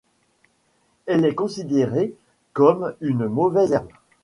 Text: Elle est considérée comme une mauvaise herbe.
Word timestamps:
Elle 1.05 1.25
est 1.25 1.35
considérée 1.35 2.15
comme 2.53 2.95
une 3.01 3.27
mauvaise 3.27 3.71
herbe. 3.71 3.91